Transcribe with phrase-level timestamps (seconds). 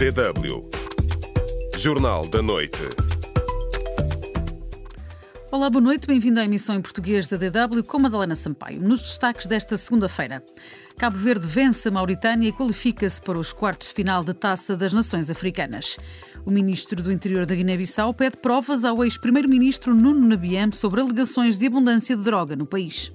[0.00, 0.64] DW.
[1.76, 2.80] Jornal da Noite.
[5.52, 8.80] Olá, boa noite, bem-vindo à emissão em português da DW com Madalena Sampaio.
[8.80, 10.42] Nos destaques desta segunda-feira,
[10.96, 14.94] Cabo Verde vence a Mauritânia e qualifica-se para os quartos de final da Taça das
[14.94, 15.98] Nações Africanas.
[16.46, 21.66] O ministro do Interior da Guiné-Bissau pede provas ao ex-primeiro-ministro Nuno Nabiam sobre alegações de
[21.66, 23.12] abundância de droga no país.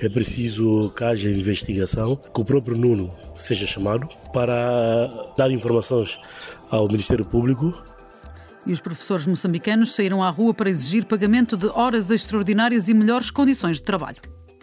[0.00, 6.18] É preciso que haja investigação, que o próprio Nuno seja chamado para dar informações
[6.70, 7.72] ao Ministério Público
[8.66, 13.30] e os professores moçambicanos saíram à rua para exigir pagamento de horas extraordinárias e melhores
[13.30, 14.20] condições de trabalho.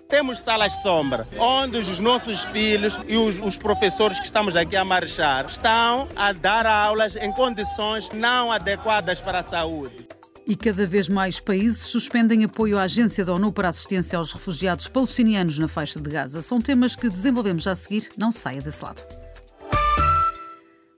[0.09, 4.85] Temos salas sombra, onde os nossos filhos e os, os, professores que estamos aqui a
[4.85, 10.02] marchar estão a dar aulas em condições não adequadas para a saúde.
[10.45, 14.89] E cada vez mais países suspendem apoio à Agência da ONU para Assistência aos Refugiados
[14.89, 16.41] Palestinianos na faixa de Gaza.
[16.41, 18.09] São temas que desenvolvemos a seguir.
[18.17, 19.01] Não saia desse lado.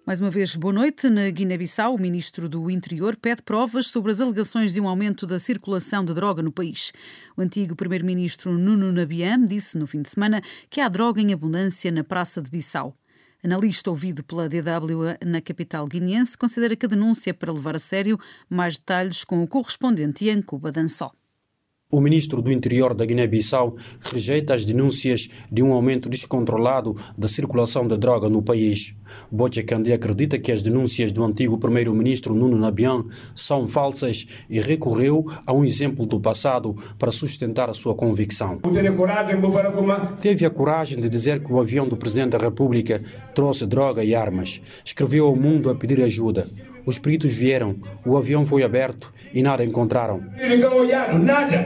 [0.04, 1.10] Mais uma vez, boa noite.
[1.10, 5.38] Na Guiné-Bissau, o ministro do Interior pede provas sobre as alegações de um aumento da
[5.38, 6.92] circulação de droga no país.
[7.38, 11.92] O antigo primeiro-ministro Nuno Nabiam disse no fim de semana que há droga em abundância
[11.92, 12.98] na Praça de Bissau.
[13.46, 18.20] Analista ouvido pela DW na capital guineense considera que a denúncia para levar a sério
[18.50, 21.12] mais detalhes com o correspondente Yankuba Dansó.
[21.96, 27.88] O ministro do Interior da Guiné-Bissau rejeita as denúncias de um aumento descontrolado da circulação
[27.88, 28.94] de droga no país.
[29.32, 35.24] Boche Kandé acredita que as denúncias do antigo primeiro-ministro Nuno Nabian são falsas e recorreu
[35.48, 38.60] a um exemplo do passado para sustentar a sua convicção.
[40.20, 43.02] Teve a coragem de dizer que o avião do presidente da República
[43.34, 44.60] trouxe droga e armas.
[44.84, 46.46] Escreveu ao mundo a pedir ajuda.
[46.86, 50.24] Os peritos vieram, o avião foi aberto e nada encontraram.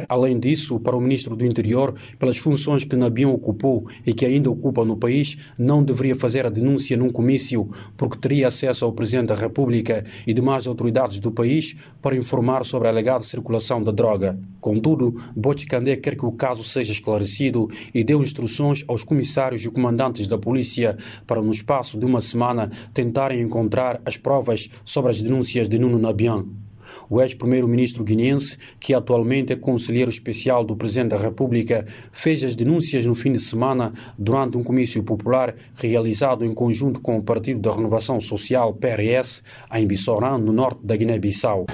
[0.08, 4.50] Além disso, para o ministro do Interior, pelas funções que Nabião ocupou e que ainda
[4.50, 9.28] ocupa no país, não deveria fazer a denúncia num comício, porque teria acesso ao Presidente
[9.28, 14.40] da República e demais autoridades do país para informar sobre a alegada circulação da droga.
[14.62, 20.28] Contudo, Boticandé quer que o caso seja esclarecido e deu instruções aos comissários e comandantes
[20.28, 25.68] da polícia para, no espaço de uma semana, tentarem encontrar as provas sobre as denúncias
[25.68, 26.69] de Nuno Nabian.
[27.10, 33.06] O ex-primeiro-ministro guineense, que atualmente é conselheiro especial do Presidente da República, fez as denúncias
[33.06, 37.74] no fim de semana durante um comício popular realizado em conjunto com o Partido da
[37.74, 41.66] Renovação Social, PRS, em Bissorã, no norte da Guiné-Bissau.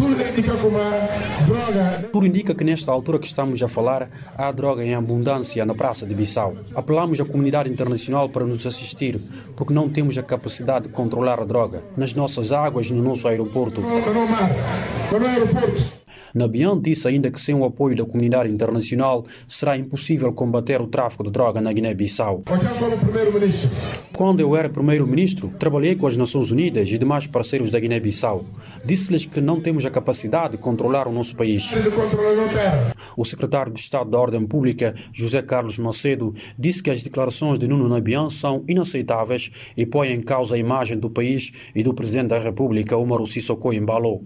[2.11, 6.05] Tudo indica que nesta altura que estamos a falar, há droga em abundância na Praça
[6.05, 6.55] de Bissau.
[6.73, 9.19] Apelamos à comunidade internacional para nos assistir,
[9.55, 13.81] porque não temos a capacidade de controlar a droga nas nossas águas, no nosso aeroporto.
[16.35, 21.23] Nabian disse ainda que sem o apoio da comunidade internacional será impossível combater o tráfico
[21.23, 22.43] de droga na Guiné-Bissau.
[24.11, 28.43] Quando eu era primeiro-ministro, trabalhei com as Nações Unidas e demais parceiros da Guiné-Bissau.
[28.85, 31.71] Disse-lhes que não temos a capacidade de controlar o nosso país.
[33.15, 37.67] O secretário de Estado da Ordem Pública, José Carlos Macedo, disse que as declarações de
[37.67, 42.27] Nuno Nabian são inaceitáveis e põem em causa a imagem do país e do presidente
[42.27, 44.21] da República, Umaru Sissoko Embalo.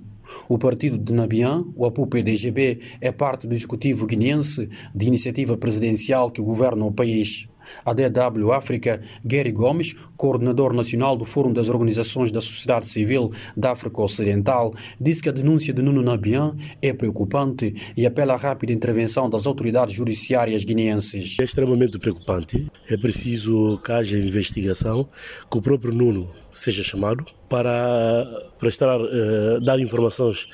[0.47, 6.41] O partido de Nabian, o APU-PDGB, é parte do executivo guineense de iniciativa presidencial que
[6.41, 7.47] governa o país.
[7.85, 13.71] A DW África, Gary Gomes, coordenador nacional do Fórum das Organizações da Sociedade Civil da
[13.71, 18.73] África Ocidental, disse que a denúncia de Nuno Nabian é preocupante e apela à rápida
[18.73, 21.37] intervenção das autoridades judiciárias guineenses.
[21.39, 22.67] É extremamente preocupante.
[22.89, 25.07] É preciso que haja investigação,
[25.49, 28.27] que o próprio Nuno seja chamado para
[28.59, 30.47] prestar, uh, dar informações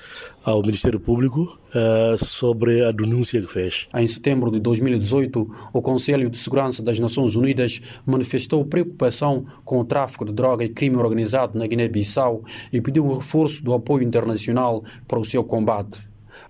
[0.43, 3.87] ao Ministério Público uh, sobre a denúncia que fez.
[3.93, 9.85] Em setembro de 2018, o Conselho de Segurança das Nações Unidas manifestou preocupação com o
[9.85, 12.43] tráfico de droga e crime organizado na Guiné-Bissau
[12.73, 15.99] e pediu um reforço do apoio internacional para o seu combate.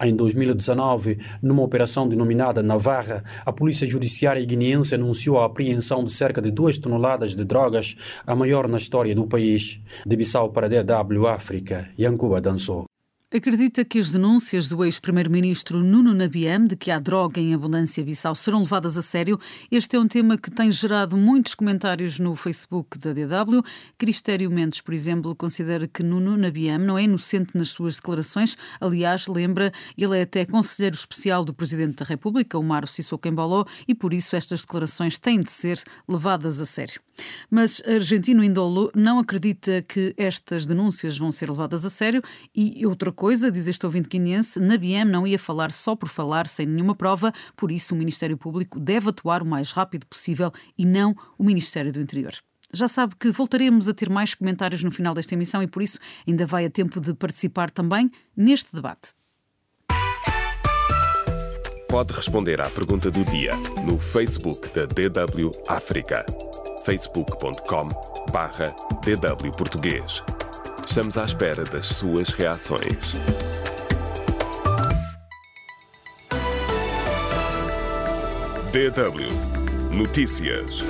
[0.02, 6.42] Em 2019, numa operação denominada Navarra, a Polícia Judiciária guineense anunciou a apreensão de cerca
[6.42, 7.96] de 2 toneladas de drogas,
[8.26, 9.82] a maior na história do país.
[10.06, 12.86] De Bissau para DW África, Yankuba dançou.
[13.36, 18.34] Acredita que as denúncias do ex-primeiro-ministro Nuno Nabiam de que há droga em abundância bissau
[18.34, 19.38] serão levadas a sério?
[19.70, 23.62] Este é um tema que tem gerado muitos comentários no Facebook da DW.
[23.98, 28.56] Cristério Mendes, por exemplo, considera que Nuno Nabiam não é inocente nas suas declarações.
[28.80, 33.94] Aliás, lembra, ele é até conselheiro especial do Presidente da República, Omar Sissoko Embaló, e
[33.94, 37.02] por isso estas declarações têm de ser levadas a sério.
[37.52, 42.22] Mas Argentino Indolo não acredita que estas denúncias vão ser levadas a sério
[42.56, 46.08] e outra coisa coisa, diz este ouvinte guineense, na BM não ia falar só por
[46.08, 50.52] falar, sem nenhuma prova, por isso o Ministério Público deve atuar o mais rápido possível
[50.78, 52.36] e não o Ministério do Interior.
[52.72, 55.98] Já sabe que voltaremos a ter mais comentários no final desta emissão e por isso
[56.28, 59.16] ainda vai a tempo de participar também neste debate.
[61.90, 63.56] Pode responder à pergunta do dia
[63.88, 66.24] no Facebook da DW África.
[66.86, 67.90] facebook.com
[68.32, 68.68] barra
[69.02, 70.22] DW Português.
[70.88, 72.98] Estamos à espera das suas reações.
[78.72, 79.56] DW
[79.92, 80.84] Notícias.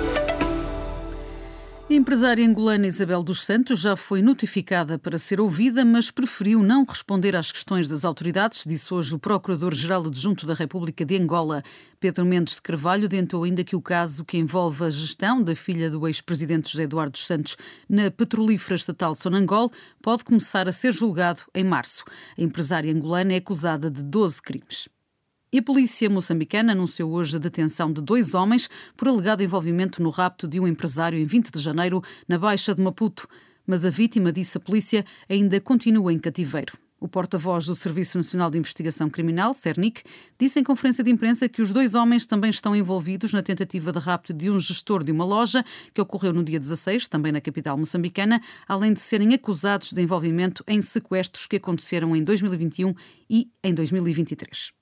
[1.88, 6.84] A empresária angolana Isabel dos Santos já foi notificada para ser ouvida, mas preferiu não
[6.84, 11.62] responder às questões das autoridades, disse hoje o Procurador-Geral Adjunto da República de Angola.
[12.00, 15.88] Pedro Mendes de Carvalho dentou ainda que o caso que envolve a gestão da filha
[15.88, 17.56] do ex-presidente José Eduardo dos Santos
[17.88, 19.70] na petrolífera estatal Sonangol
[20.02, 22.02] pode começar a ser julgado em março.
[22.36, 24.88] A empresária angolana é acusada de 12 crimes.
[25.52, 30.10] E a polícia moçambicana anunciou hoje a detenção de dois homens por alegado envolvimento no
[30.10, 33.28] rapto de um empresário em 20 de janeiro, na Baixa de Maputo.
[33.64, 36.76] Mas a vítima, disse a polícia, ainda continua em cativeiro.
[36.98, 40.02] O porta-voz do Serviço Nacional de Investigação Criminal, CERNIC,
[40.38, 43.98] disse em conferência de imprensa que os dois homens também estão envolvidos na tentativa de
[43.98, 45.64] rapto de um gestor de uma loja,
[45.94, 50.64] que ocorreu no dia 16, também na capital moçambicana, além de serem acusados de envolvimento
[50.66, 52.94] em sequestros que aconteceram em 2021
[53.28, 54.72] e em 2023.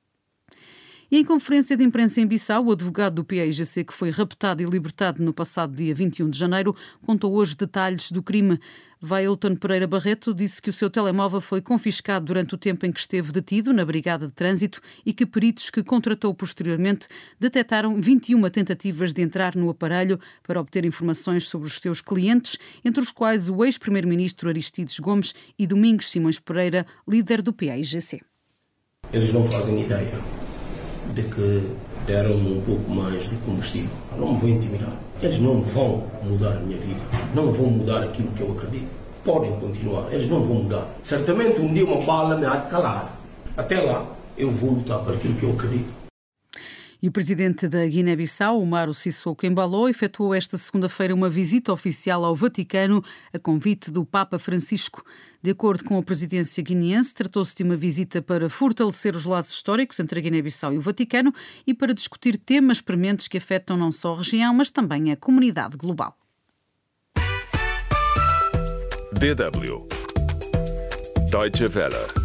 [1.11, 4.67] E em conferência de imprensa em Bissau, o advogado do PAIGC, que foi raptado e
[4.67, 6.75] libertado no passado dia 21 de janeiro,
[7.05, 8.59] contou hoje detalhes do crime.
[9.01, 13.01] Vailton Pereira Barreto disse que o seu telemóvel foi confiscado durante o tempo em que
[13.01, 17.07] esteve detido na Brigada de Trânsito e que peritos que contratou posteriormente
[17.39, 23.03] detectaram 21 tentativas de entrar no aparelho para obter informações sobre os seus clientes, entre
[23.03, 28.23] os quais o ex-primeiro-ministro Aristides Gomes e Domingos Simões Pereira, líder do PAIGC.
[29.12, 30.44] Eles não fazem ideia
[31.12, 31.71] de que
[32.06, 33.91] deram um pouco mais de combustível.
[34.19, 34.93] Não me vou intimidar.
[35.23, 37.01] Eles não vão mudar a minha vida.
[37.35, 38.89] Não vão mudar aquilo que eu acredito.
[39.25, 40.12] Podem continuar.
[40.12, 40.87] Eles não vão mudar.
[41.03, 43.19] Certamente um dia uma bala me há de calar.
[43.56, 44.06] Até lá,
[44.37, 46.04] eu vou lutar por aquilo que eu acredito.
[47.05, 52.35] E o presidente da Guiné-Bissau, Omaro Sissoko Embaló, efetuou esta segunda-feira uma visita oficial ao
[52.35, 55.05] Vaticano a convite do Papa Francisco.
[55.43, 60.01] De acordo com a presidência guineense, tratou-se de uma visita para fortalecer os laços históricos
[60.01, 61.31] entre a Guiné-Bissau e o Vaticano
[61.67, 65.77] e para discutir temas prementes que afetam não só a região, mas também a comunidade
[65.77, 66.17] global.
[69.12, 69.87] DW
[71.31, 72.24] Deutsche Welle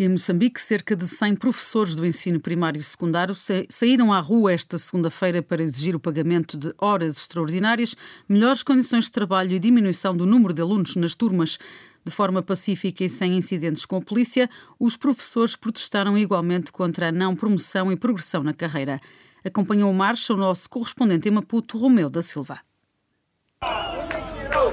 [0.00, 3.34] Em Moçambique, cerca de 100 professores do ensino primário e secundário
[3.68, 7.96] saíram à rua esta segunda-feira para exigir o pagamento de horas extraordinárias,
[8.28, 11.58] melhores condições de trabalho e diminuição do número de alunos nas turmas.
[12.04, 14.48] De forma pacífica e sem incidentes com a polícia,
[14.78, 19.00] os professores protestaram igualmente contra a não promoção e progressão na carreira.
[19.44, 22.60] Acompanhou a marcha o nosso correspondente em Maputo, Romeu da Silva.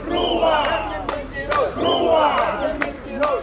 [0.07, 0.63] Rua!
[1.75, 2.75] Rua!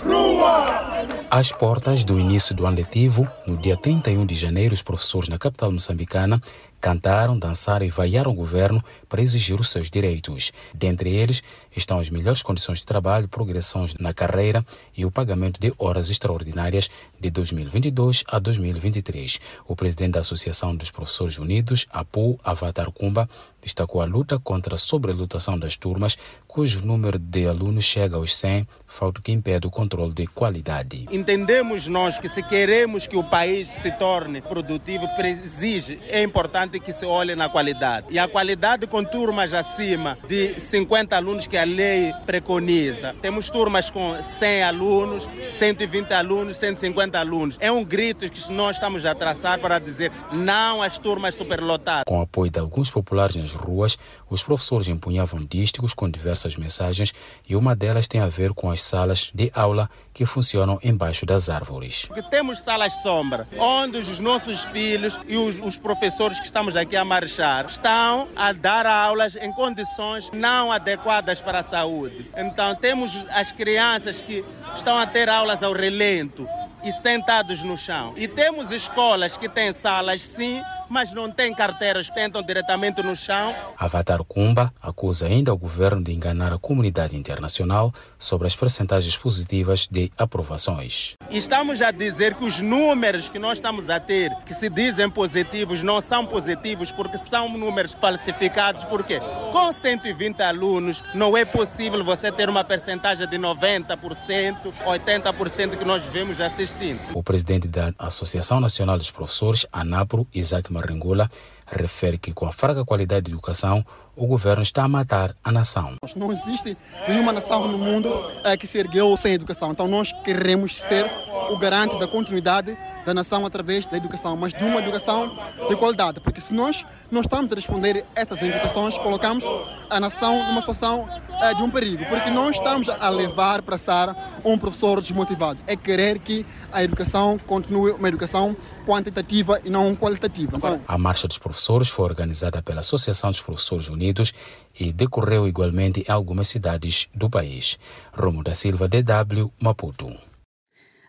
[0.05, 1.22] Rua!
[1.35, 5.39] Às portas do início do ano letivo, no dia 31 de janeiro, os professores na
[5.39, 6.43] capital moçambicana
[6.83, 10.53] cantaram, dançaram e vaiaram o governo para exigir os seus direitos.
[10.75, 11.41] Dentre eles
[11.75, 16.91] estão as melhores condições de trabalho, progressões na carreira e o pagamento de horas extraordinárias
[17.21, 19.39] de 2022 a 2023.
[19.69, 23.29] O presidente da Associação dos Professores Unidos, APU Avatar Kumba,
[23.63, 28.67] destacou a luta contra a sobrelotação das turmas, cujo número de alunos chega aos 100,
[28.89, 31.07] falta que impede o controle de qualidade.
[31.13, 36.81] Entendemos nós que se queremos que o país se torne produtivo, exige, é importante importante
[36.81, 38.07] que se olhe na qualidade.
[38.11, 43.15] E a qualidade com turmas acima de 50 alunos que a lei preconiza.
[43.21, 47.57] Temos turmas com 100 alunos, 120 alunos, 150 alunos.
[47.61, 52.05] É um grito que nós estamos a traçar para dizer não às turmas superlotadas.
[52.07, 53.99] Com o apoio de alguns populares nas ruas,
[54.29, 57.13] os professores empunhavam dísticos com diversas mensagens
[57.49, 61.49] e uma delas tem a ver com as salas de aula que funcionam embaixo das
[61.49, 62.09] árvores.
[62.31, 66.95] temos salas sombra, onde os nossos filhos e os, os professores que estão estamos aqui
[66.95, 72.31] a marchar estão a dar aulas em condições não adequadas para a saúde.
[72.37, 74.45] Então, temos as crianças que
[74.77, 76.47] estão a ter aulas ao relento
[76.83, 78.13] e sentados no chão.
[78.17, 83.55] E temos escolas que têm salas, sim, mas não têm carteiras, sentam diretamente no chão.
[83.79, 89.87] Avatar Kumba acusa ainda o governo de enganar a comunidade internacional sobre as percentagens positivas
[89.91, 91.15] de aprovações.
[91.31, 95.83] Estamos a dizer que os números que nós estamos a ter, que se dizem positivos,
[95.83, 98.85] não são positivos porque são números falsificados.
[98.85, 99.21] Porque
[99.53, 106.03] com 120 alunos não é possível você ter uma percentagem de 90%, 80% que nós
[106.05, 107.01] vemos assistir distinto.
[107.15, 111.31] O presidente da Associação Nacional dos Professores, ANAPRO, Isaac Maringula,
[111.67, 115.97] refere que com a fraca qualidade de educação, o governo está a matar a nação.
[116.15, 116.77] Não existe
[117.09, 118.09] nenhuma nação no mundo
[118.45, 119.73] é, que se ergueu sem educação.
[119.73, 121.11] Então nós queremos ser
[121.51, 125.37] o garante da continuidade da nação através da educação, mas de uma educação
[125.69, 129.45] de qualidade, porque se nós não estamos a responder essas invitações, colocamos
[129.91, 131.07] a nação numa situação
[131.43, 135.77] é, de um perigo, porque não estamos a levar para Sara um professor desmotivado, é
[135.77, 138.57] querer que a educação continue uma educação
[138.87, 140.57] quantitativa e não qualitativa.
[140.57, 144.33] Então, a Marcha dos Professores foi organizada pela Associação dos Professores Unidos
[144.79, 147.79] e decorreu igualmente em algumas cidades do país.
[148.13, 150.32] Romo da Silva, DW, Maputo.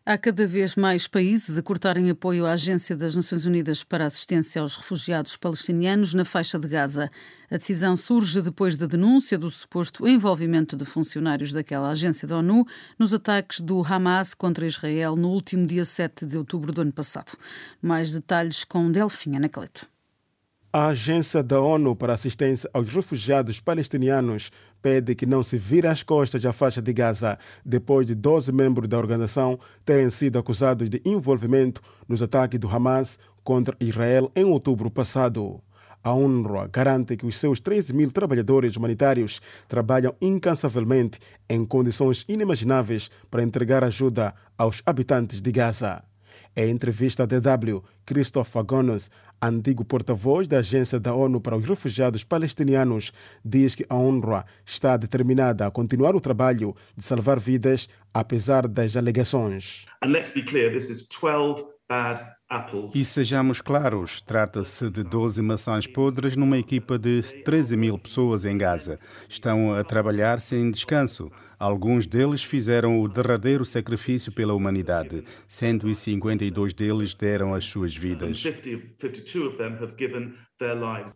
[0.06, 4.62] Há cada vez mais países a cortarem apoio à Agência das Nações Unidas para Assistência
[4.62, 7.10] aos Refugiados Palestinianos na faixa de Gaza.
[7.50, 12.68] A decisão surge depois da denúncia do suposto envolvimento de funcionários daquela agência da ONU
[13.00, 17.38] nos ataques do Hamas contra Israel no último dia 7 de outubro do ano passado.
[17.82, 19.93] Mais detalhes com Delfinha Anacleto.
[20.76, 24.52] A Agência da ONU para Assistência aos Refugiados Palestinianos
[24.82, 28.90] pede que não se vire as costas à faixa de Gaza depois de 12 membros
[28.90, 34.90] da organização terem sido acusados de envolvimento nos ataques do Hamas contra Israel em outubro
[34.90, 35.62] passado.
[36.04, 43.12] A UNRWA garante que os seus 13 mil trabalhadores humanitários trabalham incansavelmente em condições inimagináveis
[43.30, 46.04] para entregar ajuda aos habitantes de Gaza.
[46.56, 49.10] Em entrevista à DW, Christopher Gonos,
[49.42, 53.12] antigo porta-voz da Agência da ONU para os Refugiados Palestinianos,
[53.44, 58.96] diz que a UNRWA está determinada a continuar o trabalho de salvar vidas, apesar das
[58.96, 59.86] alegações.
[60.04, 62.24] And let's be clear, this is 12 bad
[62.94, 68.58] e sejamos claros, trata-se de 12 maçãs podres numa equipa de 13 mil pessoas em
[68.58, 69.00] Gaza.
[69.28, 71.32] Estão a trabalhar sem descanso.
[71.58, 75.24] Alguns deles fizeram o derradeiro sacrifício pela humanidade.
[75.48, 78.44] 152 deles deram as suas vidas.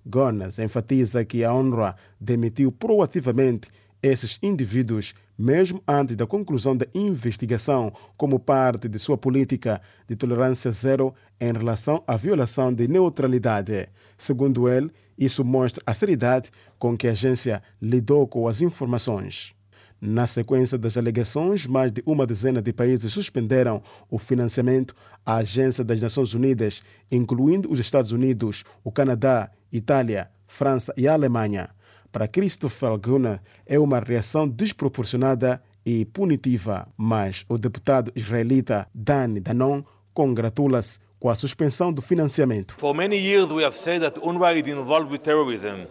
[0.05, 3.67] Gonas enfatiza que a UNRWA demitiu proativamente
[4.01, 10.71] esses indivíduos mesmo antes da conclusão da investigação, como parte de sua política de tolerância
[10.71, 13.89] zero em relação à violação de neutralidade.
[14.17, 19.55] Segundo ele, isso mostra a seriedade com que a agência lidou com as informações.
[19.99, 24.93] Na sequência das alegações, mais de uma dezena de países suspenderam o financiamento
[25.25, 31.69] à Agência das Nações Unidas, incluindo os Estados Unidos, o Canadá, Itália, França e Alemanha.
[32.11, 39.83] Para Christopher Gunnar, é uma reação desproporcionada e punitiva, mas o deputado israelita Dani Danon
[40.13, 42.75] congratula-se com a suspensão do financiamento.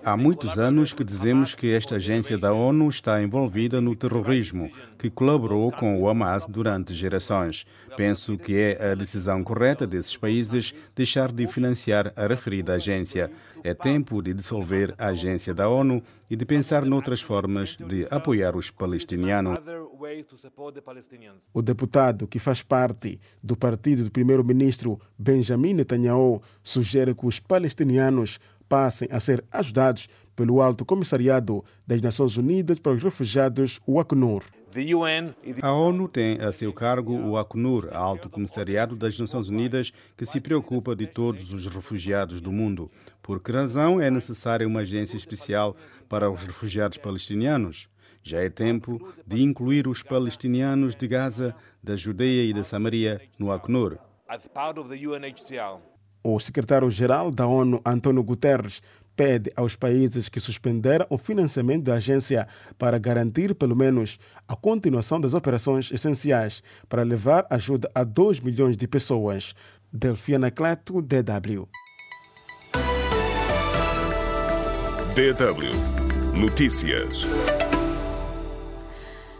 [0.05, 5.11] Há muitos anos que dizemos que esta agência da ONU está envolvida no terrorismo, que
[5.11, 7.67] colaborou com o Hamas durante gerações.
[7.97, 13.31] Penso que é a decisão correta desses países deixar de financiar a referida agência.
[13.65, 18.57] É tempo de dissolver a agência da ONU e de pensar noutras formas de apoiar
[18.57, 19.59] os palestinianos.
[21.53, 28.39] O deputado, que faz parte do partido do primeiro-ministro Benjamin Netanyahu, sugere que os palestinianos
[28.69, 34.43] passem a ser ajudados pelo Alto Comissariado das Nações Unidas para os Refugiados, o Acnur.
[35.63, 40.39] A ONU tem a seu cargo o Acnur, Alto Comissariado das Nações Unidas, que se
[40.39, 42.91] preocupa de todos os refugiados do mundo.
[43.23, 45.75] Por que razão é necessária uma agência especial
[46.09, 47.89] para os refugiados palestinianos?
[48.27, 53.53] Já é tempo de incluir os palestinianos de Gaza, da Judeia e da Samaria no
[53.53, 53.99] Acnur.
[56.25, 58.83] O secretário-geral da ONU, António Guterres,
[59.15, 64.19] pede aos países que suspenderam o financiamento da agência para garantir, pelo menos,
[64.49, 69.55] a continuação das operações essenciais para levar ajuda a 2 milhões de pessoas.
[69.93, 71.69] Delfina Cleto, DW.
[75.15, 75.97] DW
[76.37, 77.25] Notícias.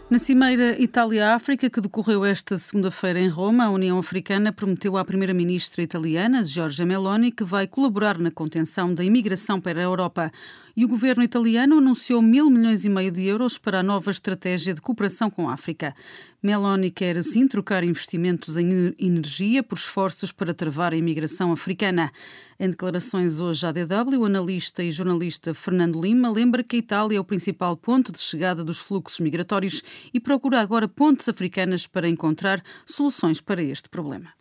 [0.09, 5.81] Na Cimeira Itália-África, que decorreu esta segunda-feira em Roma, a União Africana prometeu à primeira-ministra
[5.81, 10.31] italiana, Giorgia Meloni, que vai colaborar na contenção da imigração para a Europa.
[10.77, 14.75] E o governo italiano anunciou mil milhões e meio de euros para a nova estratégia
[14.75, 15.95] de cooperação com a África.
[16.39, 22.11] Meloni quer assim trocar investimentos em energia por esforços para travar a imigração africana.
[22.59, 27.17] Em declarações hoje à DW, o analista e jornalista Fernando Lima lembra que a Itália
[27.17, 29.81] é o principal ponto de chegada dos fluxos migratórios
[30.13, 34.31] e procura agora pontes africanas para encontrar soluções para este problema.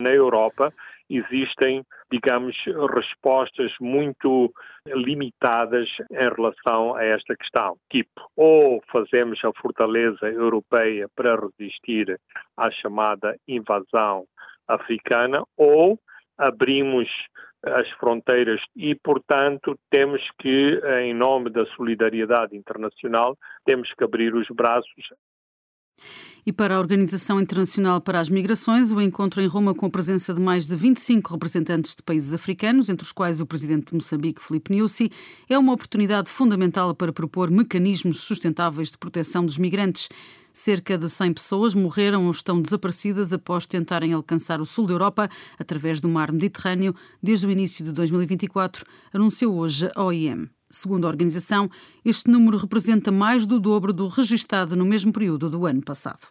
[0.00, 0.72] Na Europa
[1.08, 2.56] existem, digamos,
[2.94, 4.52] respostas muito
[4.86, 7.76] limitadas em relação a esta questão.
[7.90, 12.18] Tipo, ou fazemos a fortaleza europeia para resistir
[12.56, 14.24] à chamada invasão
[14.68, 15.98] africana, ou
[16.38, 17.08] abrimos
[17.64, 24.48] as fronteiras e, portanto, temos que, em nome da solidariedade internacional, temos que abrir os
[24.48, 25.04] braços
[26.44, 30.34] e para a Organização Internacional para as Migrações, o encontro em Roma com a presença
[30.34, 34.42] de mais de 25 representantes de países africanos, entre os quais o presidente de Moçambique,
[34.42, 35.10] Filipe Nyusi,
[35.48, 40.08] é uma oportunidade fundamental para propor mecanismos sustentáveis de proteção dos migrantes.
[40.52, 45.30] Cerca de 100 pessoas morreram ou estão desaparecidas após tentarem alcançar o sul da Europa
[45.58, 50.48] através do mar Mediterrâneo desde o início de 2024, anunciou hoje a OIM.
[50.74, 51.70] Segundo a organização,
[52.02, 56.28] este número representa mais do dobro do registado no mesmo período do ano passado.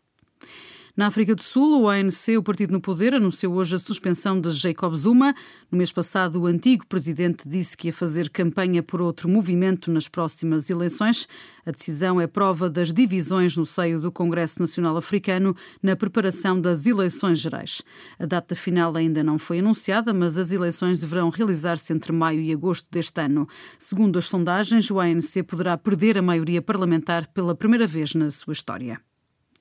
[0.95, 4.51] Na África do Sul, o ANC, o partido no poder, anunciou hoje a suspensão de
[4.51, 5.33] Jacob Zuma.
[5.71, 10.09] No mês passado, o antigo presidente disse que ia fazer campanha por outro movimento nas
[10.09, 11.29] próximas eleições.
[11.65, 16.85] A decisão é prova das divisões no seio do Congresso Nacional Africano na preparação das
[16.85, 17.81] eleições gerais.
[18.19, 22.51] A data final ainda não foi anunciada, mas as eleições deverão realizar-se entre maio e
[22.51, 23.47] agosto deste ano.
[23.79, 28.51] Segundo as sondagens, o ANC poderá perder a maioria parlamentar pela primeira vez na sua
[28.51, 28.99] história.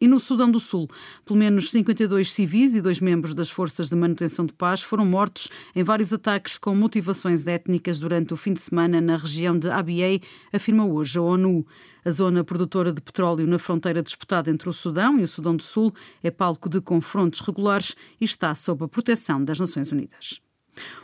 [0.00, 0.88] E no Sudão do Sul,
[1.26, 5.50] pelo menos 52 civis e dois membros das forças de manutenção de paz foram mortos
[5.76, 10.22] em vários ataques com motivações étnicas durante o fim de semana na região de Abyei,
[10.50, 11.66] afirma hoje a ONU.
[12.02, 15.62] A zona produtora de petróleo na fronteira disputada entre o Sudão e o Sudão do
[15.62, 15.92] Sul
[16.22, 20.40] é palco de confrontos regulares e está sob a proteção das Nações Unidas.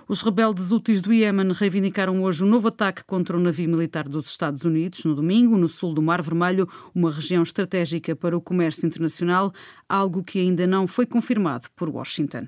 [0.09, 4.27] Os rebeldes úteis do Iémen reivindicaram hoje um novo ataque contra um navio militar dos
[4.27, 8.87] Estados Unidos no domingo, no sul do Mar Vermelho, uma região estratégica para o comércio
[8.87, 9.53] internacional,
[9.89, 12.47] algo que ainda não foi confirmado por Washington.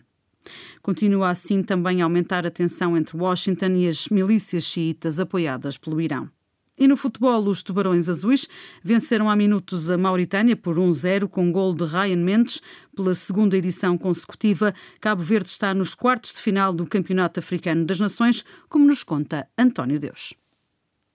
[0.80, 6.00] Continua assim também a aumentar a tensão entre Washington e as milícias xiitas apoiadas pelo
[6.00, 6.30] Irão.
[6.78, 8.48] E no futebol, os Tubarões Azuis
[8.84, 12.62] venceram há minutos a Mauritânia por 1-0 com gol de Ryan Mendes.
[12.94, 17.98] Pela segunda edição consecutiva, Cabo Verde está nos quartos de final do Campeonato Africano das
[17.98, 20.34] Nações, como nos conta António Deus.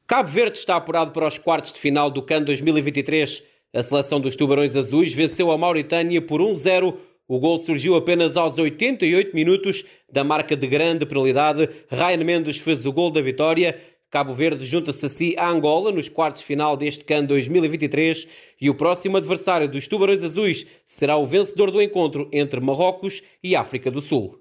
[0.06, 3.42] Cabo Verde está apurado para os quartos de final do CAN 2023.
[3.74, 6.94] A seleção dos Tubarões Azuis venceu a Mauritânia por 1-0.
[7.26, 11.70] O gol surgiu apenas aos 88 minutos da marca de grande penalidade.
[11.90, 13.80] Ryan Mendes fez o gol da vitória.
[14.14, 18.28] Cabo Verde junta-se assim à Angola nos quartos final deste CAN 2023
[18.62, 23.56] e o próximo adversário dos Tubarões Azuis será o vencedor do encontro entre Marrocos e
[23.56, 24.40] África do Sul.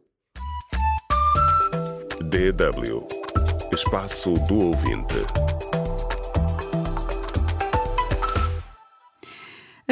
[2.21, 3.07] DW
[3.73, 5.52] Espaço do Ouvinte.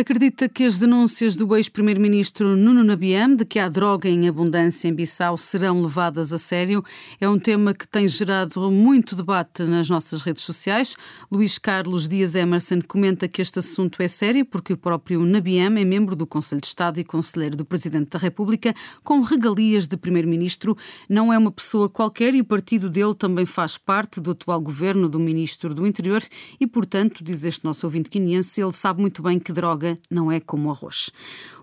[0.01, 4.95] Acredita que as denúncias do ex-primeiro-ministro Nuno Nabiam de que há droga em abundância em
[4.95, 6.83] Bissau serão levadas a sério?
[7.21, 10.97] É um tema que tem gerado muito debate nas nossas redes sociais.
[11.31, 15.85] Luís Carlos Dias Emerson comenta que este assunto é sério porque o próprio Nabiam é
[15.85, 20.79] membro do Conselho de Estado e conselheiro do Presidente da República com regalias de primeiro-ministro.
[21.11, 25.11] Não é uma pessoa qualquer e o partido dele também faz parte do atual governo
[25.11, 26.23] do Ministro do Interior
[26.59, 30.41] e, portanto, diz este nosso ouvinte quiniense, ele sabe muito bem que droga não é
[30.41, 31.11] como arroz.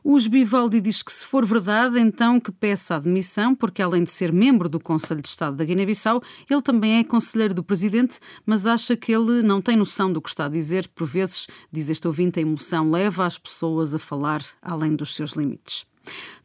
[0.03, 4.31] O Bivaldi diz que se for verdade, então que peça admissão, porque além de ser
[4.31, 8.95] membro do Conselho de Estado da Guiné-Bissau, ele também é conselheiro do Presidente, mas acha
[8.95, 10.87] que ele não tem noção do que está a dizer.
[10.95, 15.31] Por vezes, diz este ouvinte, a emoção leva as pessoas a falar além dos seus
[15.31, 15.85] limites.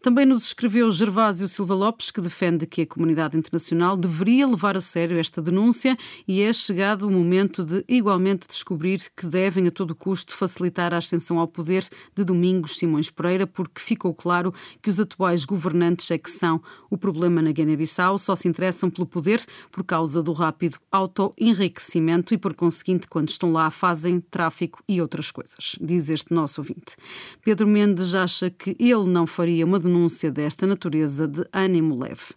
[0.03, 4.81] Também nos escreveu Gervásio Silva Lopes, que defende que a comunidade internacional deveria levar a
[4.81, 5.96] sério esta denúncia
[6.27, 10.96] e é chegado o momento de igualmente descobrir que devem a todo custo facilitar a
[10.96, 16.18] ascensão ao poder de Domingos Simões Pereira, porque ficou claro que os atuais governantes é
[16.18, 20.79] que são o problema na Guiné-Bissau, só se interessam pelo poder por causa do rápido
[20.90, 26.61] auto-enriquecimento e, por conseguinte, quando estão lá, fazem tráfico e outras coisas, diz este nosso
[26.61, 26.96] ouvinte.
[27.40, 32.35] Pedro Mendes acha que ele não faria uma denúncia desta natureza de ânimo leve.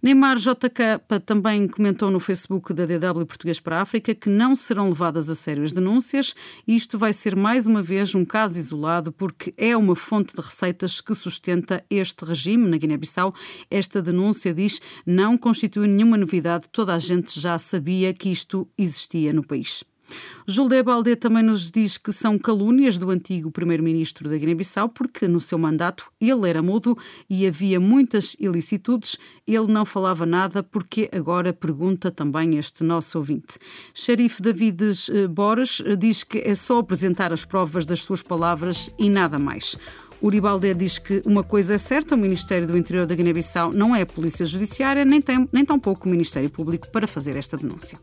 [0.00, 4.90] Neymar JK também comentou no Facebook da DW Português para a África que não serão
[4.90, 6.36] levadas a sério as denúncias
[6.68, 10.40] e isto vai ser mais uma vez um caso isolado porque é uma fonte de
[10.40, 13.34] receitas que sustenta este regime na Guiné-Bissau.
[13.68, 19.32] Esta denúncia diz não constitui nenhuma novidade, toda a gente já sabia que isto existia
[19.32, 19.82] no país.
[20.46, 25.40] Júlio Baldé também nos diz que são calúnias do antigo primeiro-ministro da Guiné-Bissau, porque no
[25.40, 26.96] seu mandato ele era mudo
[27.28, 29.18] e havia muitas ilicitudes.
[29.46, 33.58] Ele não falava nada, porque agora pergunta também este nosso ouvinte.
[33.92, 38.90] Xerife Davides eh, Boras eh, diz que é só apresentar as provas das suas palavras
[38.98, 39.76] e nada mais.
[40.20, 44.02] Uribalde diz que uma coisa é certa, o Ministério do Interior da Guiné-Bissau não é
[44.02, 47.98] a Polícia Judiciária, nem, tem, nem tampouco o Ministério Público para fazer esta denúncia.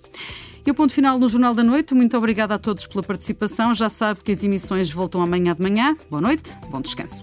[0.65, 1.93] E o ponto final no Jornal da Noite.
[1.93, 3.73] Muito obrigada a todos pela participação.
[3.73, 5.95] Já sabe que as emissões voltam amanhã de manhã.
[6.10, 7.21] Boa noite, bom descanso.